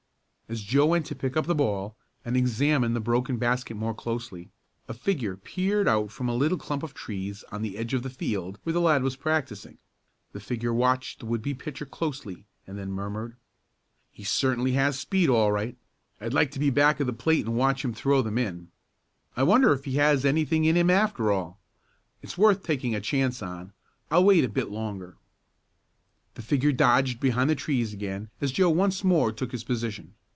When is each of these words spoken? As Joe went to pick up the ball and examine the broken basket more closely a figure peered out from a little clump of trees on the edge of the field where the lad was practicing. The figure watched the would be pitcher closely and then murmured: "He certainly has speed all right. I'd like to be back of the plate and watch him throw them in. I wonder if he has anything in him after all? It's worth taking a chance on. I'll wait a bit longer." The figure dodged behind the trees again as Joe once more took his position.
As 0.51 0.61
Joe 0.63 0.87
went 0.87 1.05
to 1.05 1.15
pick 1.15 1.37
up 1.37 1.45
the 1.45 1.55
ball 1.55 1.95
and 2.25 2.35
examine 2.35 2.93
the 2.93 2.99
broken 2.99 3.37
basket 3.37 3.75
more 3.75 3.93
closely 3.93 4.51
a 4.89 4.93
figure 4.93 5.37
peered 5.37 5.87
out 5.87 6.11
from 6.11 6.27
a 6.27 6.35
little 6.35 6.57
clump 6.57 6.83
of 6.83 6.93
trees 6.93 7.45
on 7.53 7.61
the 7.61 7.77
edge 7.77 7.93
of 7.93 8.03
the 8.03 8.09
field 8.09 8.59
where 8.63 8.73
the 8.73 8.81
lad 8.81 9.01
was 9.01 9.15
practicing. 9.15 9.77
The 10.33 10.41
figure 10.41 10.73
watched 10.73 11.19
the 11.21 11.25
would 11.25 11.41
be 11.41 11.53
pitcher 11.53 11.85
closely 11.85 12.47
and 12.67 12.77
then 12.77 12.91
murmured: 12.91 13.37
"He 14.11 14.25
certainly 14.25 14.73
has 14.73 14.99
speed 14.99 15.29
all 15.29 15.53
right. 15.53 15.77
I'd 16.19 16.33
like 16.33 16.51
to 16.51 16.59
be 16.59 16.69
back 16.69 16.99
of 16.99 17.07
the 17.07 17.13
plate 17.13 17.45
and 17.45 17.55
watch 17.55 17.85
him 17.85 17.93
throw 17.93 18.21
them 18.21 18.37
in. 18.37 18.71
I 19.37 19.43
wonder 19.43 19.71
if 19.71 19.85
he 19.85 19.93
has 19.93 20.25
anything 20.25 20.65
in 20.65 20.75
him 20.75 20.89
after 20.89 21.31
all? 21.31 21.61
It's 22.21 22.37
worth 22.37 22.61
taking 22.63 22.93
a 22.93 22.99
chance 22.99 23.41
on. 23.41 23.71
I'll 24.11 24.25
wait 24.25 24.43
a 24.43 24.49
bit 24.49 24.69
longer." 24.69 25.15
The 26.33 26.41
figure 26.41 26.73
dodged 26.73 27.21
behind 27.21 27.49
the 27.49 27.55
trees 27.55 27.93
again 27.93 28.29
as 28.41 28.51
Joe 28.51 28.69
once 28.69 29.01
more 29.01 29.31
took 29.31 29.53
his 29.53 29.63
position. 29.63 30.13